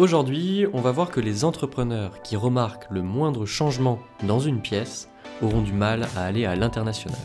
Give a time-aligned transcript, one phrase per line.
[0.00, 5.10] Aujourd'hui, on va voir que les entrepreneurs qui remarquent le moindre changement dans une pièce
[5.42, 7.20] auront du mal à aller à l'international.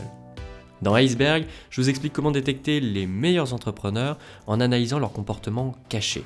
[0.82, 6.22] Dans Iceberg, je vous explique comment détecter les meilleurs entrepreneurs en analysant leur comportement caché.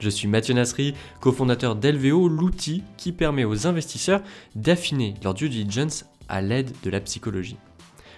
[0.00, 4.22] Je suis Mathieu Nasri, cofondateur d'LVO, l'outil qui permet aux investisseurs
[4.56, 7.58] d'affiner leur due diligence à l'aide de la psychologie.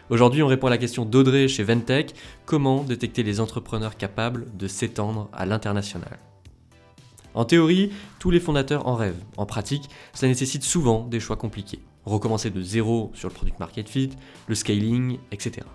[0.09, 2.15] Aujourd'hui, on répond à la question d'Audrey chez Ventech,
[2.47, 6.19] comment détecter les entrepreneurs capables de s'étendre à l'international?
[7.35, 7.91] En théorie,
[8.21, 9.23] tous les fondateurs en rêvent.
[9.37, 11.81] En pratique, ça nécessite souvent des choix compliqués.
[12.05, 14.11] Recommencer de zéro sur le product market fit,
[14.47, 15.67] le scaling, etc.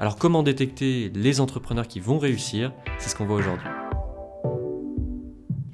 [0.00, 2.72] Alors comment détecter les entrepreneurs qui vont réussir?
[2.98, 3.68] C'est ce qu'on voit aujourd'hui.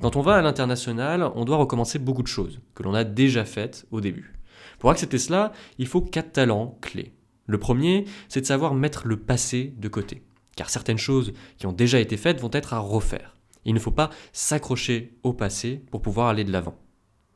[0.03, 3.47] Quand on va à l'international, on doit recommencer beaucoup de choses que l'on a déjà
[3.47, 4.35] faites au début.
[4.79, 7.15] Pour accepter cela, il faut quatre talents clés.
[7.47, 10.23] Le premier, c'est de savoir mettre le passé de côté.
[10.57, 13.37] Car certaines choses qui ont déjà été faites vont être à refaire.
[13.65, 16.77] Il ne faut pas s'accrocher au passé pour pouvoir aller de l'avant.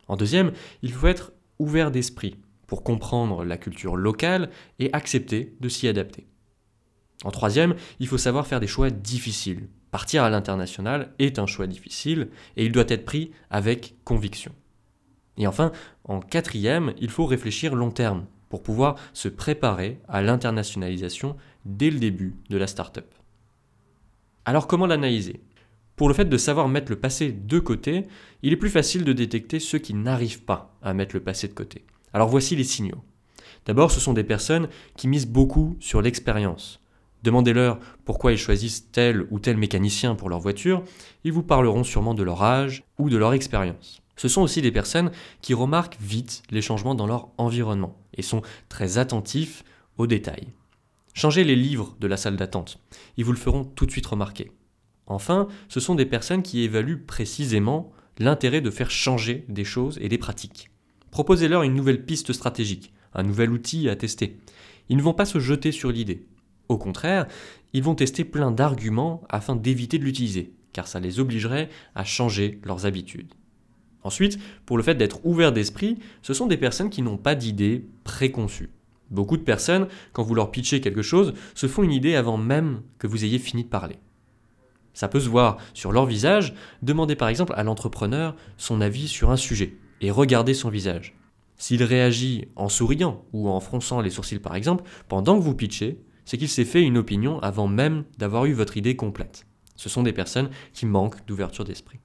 [0.09, 5.69] En deuxième, il faut être ouvert d'esprit pour comprendre la culture locale et accepter de
[5.69, 6.27] s'y adapter.
[7.25, 9.69] En troisième, il faut savoir faire des choix difficiles.
[9.91, 14.53] Partir à l'international est un choix difficile et il doit être pris avec conviction.
[15.39, 15.72] Et enfin,
[16.05, 21.98] en quatrième, il faut réfléchir long terme pour pouvoir se préparer à l'internationalisation dès le
[21.98, 23.06] début de la startup.
[24.45, 25.41] Alors comment l'analyser?
[25.97, 28.05] Pour le fait de savoir mettre le passé de côté,
[28.42, 31.55] il est plus facile de détecter ceux qui n'arrivent pas à mettre le passé de
[31.55, 31.84] côté.
[32.12, 33.03] Alors voici les signaux.
[33.64, 36.80] D'abord, ce sont des personnes qui misent beaucoup sur l'expérience.
[37.22, 40.84] Demandez-leur pourquoi ils choisissent tel ou tel mécanicien pour leur voiture,
[41.25, 44.03] ils vous parleront sûrement de leur âge ou de leur expérience.
[44.16, 45.10] Ce sont aussi des personnes
[45.41, 49.64] qui remarquent vite les changements dans leur environnement et sont très attentifs
[49.98, 50.53] aux détails.
[51.14, 52.78] Changez les livres de la salle d'attente,
[53.16, 54.53] ils vous le feront tout de suite remarquer.
[55.07, 60.09] Enfin, ce sont des personnes qui évaluent précisément l'intérêt de faire changer des choses et
[60.09, 60.71] des pratiques.
[61.11, 64.39] Proposez-leur une nouvelle piste stratégique, un nouvel outil à tester.
[64.89, 66.27] Ils ne vont pas se jeter sur l'idée.
[66.69, 67.27] Au contraire,
[67.72, 72.61] ils vont tester plein d'arguments afin d'éviter de l'utiliser, car ça les obligerait à changer
[72.65, 73.34] leurs habitudes.
[74.03, 77.87] Ensuite, pour le fait d'être ouvert d'esprit, ce sont des personnes qui n'ont pas d'idées
[78.05, 78.71] préconçues.
[79.11, 82.83] Beaucoup de personnes, quand vous leur pitchez quelque chose, se font une idée avant même
[82.99, 83.99] que vous ayez fini de parler.
[84.97, 86.55] Ça peut se voir sur leur visage.
[86.81, 91.15] Demandez par exemple à l'entrepreneur son avis sur un sujet et regardez son visage.
[91.59, 96.01] S'il réagit en souriant ou en fronçant les sourcils par exemple, pendant que vous pitchez,
[96.25, 99.47] c'est qu'il s'est fait une opinion avant même d'avoir eu votre idée complète.
[99.77, 102.01] Ce sont des personnes qui manquent d'ouverture d'esprit.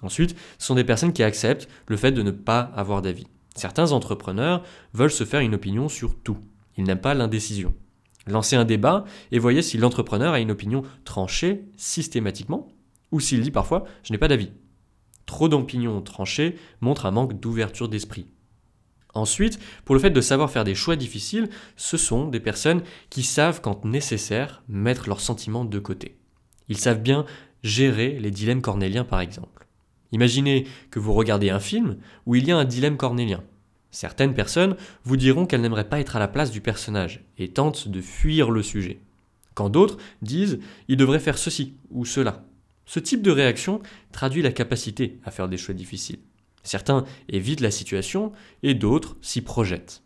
[0.00, 3.26] Ensuite, ce sont des personnes qui acceptent le fait de ne pas avoir d'avis.
[3.54, 4.62] Certains entrepreneurs
[4.94, 6.38] veulent se faire une opinion sur tout.
[6.78, 7.74] Ils n'aiment pas l'indécision.
[8.26, 12.68] Lancez un débat et voyez si l'entrepreneur a une opinion tranchée systématiquement
[13.12, 14.52] ou s'il dit parfois je n'ai pas d'avis.
[15.26, 18.26] Trop d'opinions tranchées montre un manque d'ouverture d'esprit.
[19.14, 23.22] Ensuite, pour le fait de savoir faire des choix difficiles, ce sont des personnes qui
[23.22, 26.16] savent quand nécessaire mettre leurs sentiments de côté.
[26.68, 27.24] Ils savent bien
[27.62, 29.66] gérer les dilemmes cornéliens par exemple.
[30.12, 33.42] Imaginez que vous regardez un film où il y a un dilemme cornélien.
[33.90, 37.88] Certaines personnes vous diront qu'elles n'aimeraient pas être à la place du personnage et tentent
[37.88, 39.00] de fuir le sujet.
[39.54, 42.44] Quand d'autres disent il devrait faire ceci ou cela.
[42.86, 43.80] Ce type de réaction
[44.12, 46.20] traduit la capacité à faire des choix difficiles.
[46.62, 50.02] Certains évitent la situation et d'autres s'y projettent.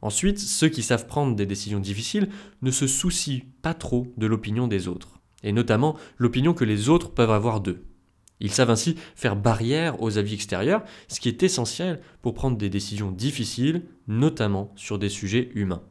[0.00, 2.28] Ensuite, ceux qui savent prendre des décisions difficiles
[2.62, 7.10] ne se soucient pas trop de l'opinion des autres, et notamment l'opinion que les autres
[7.10, 7.84] peuvent avoir d'eux.
[8.40, 12.70] Ils savent ainsi faire barrière aux avis extérieurs, ce qui est essentiel pour prendre des
[12.70, 15.82] décisions difficiles, notamment sur des sujets humains.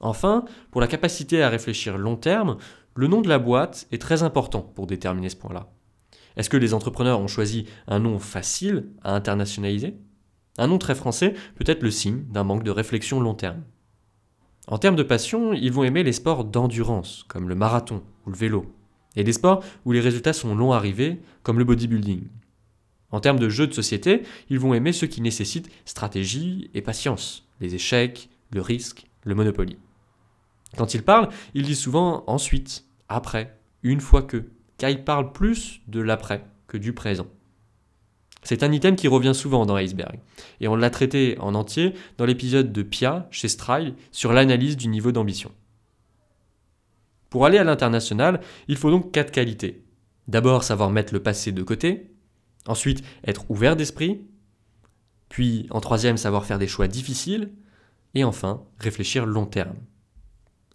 [0.00, 2.56] Enfin, pour la capacité à réfléchir long terme,
[2.94, 5.70] le nom de la boîte est très important pour déterminer ce point-là.
[6.36, 9.96] Est-ce que les entrepreneurs ont choisi un nom facile à internationaliser?
[10.58, 13.62] Un nom très français peut être le signe d'un manque de réflexion long terme.
[14.68, 18.36] En termes de passion, ils vont aimer les sports d'endurance, comme le marathon ou le
[18.36, 18.66] vélo,
[19.16, 22.24] et des sports où les résultats sont longs à arriver, comme le bodybuilding.
[23.10, 27.46] En termes de jeux de société, ils vont aimer ceux qui nécessitent stratégie et patience,
[27.60, 29.76] les échecs, le risque, le monopoly.
[30.76, 34.44] Quand ils parlent, ils disent souvent ensuite, après, une fois que,
[34.78, 37.26] car ils parlent plus de l'après que du présent.
[38.42, 40.18] C'est un item qui revient souvent dans Iceberg,
[40.60, 44.88] et on l'a traité en entier dans l'épisode de Pia chez Stryle sur l'analyse du
[44.88, 45.52] niveau d'ambition.
[47.32, 49.86] Pour aller à l'international, il faut donc quatre qualités.
[50.28, 52.10] D'abord savoir mettre le passé de côté,
[52.66, 54.20] ensuite être ouvert d'esprit,
[55.30, 57.50] puis en troisième savoir faire des choix difficiles,
[58.14, 59.78] et enfin réfléchir long terme.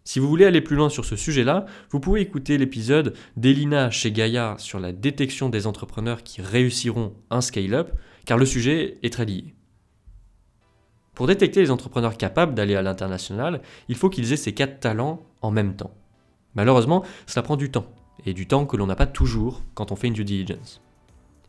[0.04, 4.12] Si vous voulez aller plus loin sur ce sujet-là, vous pouvez écouter l'épisode d'Elina chez
[4.12, 7.92] Gaia sur la détection des entrepreneurs qui réussiront un scale-up,
[8.25, 9.53] car le sujet est très lié.
[11.13, 15.24] Pour détecter les entrepreneurs capables d'aller à l'international, il faut qu'ils aient ces quatre talents
[15.44, 15.94] en même temps.
[16.57, 17.86] Malheureusement, cela prend du temps,
[18.25, 20.81] et du temps que l'on n'a pas toujours quand on fait une due diligence.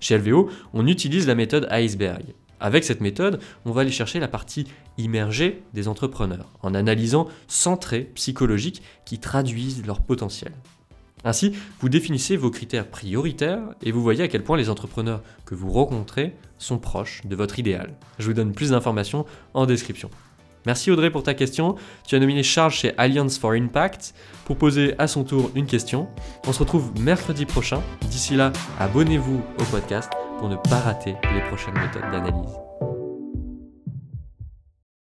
[0.00, 2.34] Chez LVO, on utilise la méthode iceberg.
[2.60, 4.66] Avec cette méthode, on va aller chercher la partie
[4.98, 10.52] immergée des entrepreneurs, en analysant 100 traits psychologiques qui traduisent leur potentiel.
[11.24, 15.54] Ainsi, vous définissez vos critères prioritaires et vous voyez à quel point les entrepreneurs que
[15.54, 17.96] vous rencontrez sont proches de votre idéal.
[18.18, 20.10] Je vous donne plus d'informations en description.
[20.68, 21.76] Merci Audrey pour ta question.
[22.06, 24.12] Tu as nominé Charles chez Alliance for Impact
[24.44, 26.08] pour poser à son tour une question.
[26.46, 27.80] On se retrouve mercredi prochain.
[28.10, 32.52] D'ici là, abonnez-vous au podcast pour ne pas rater les prochaines méthodes d'analyse.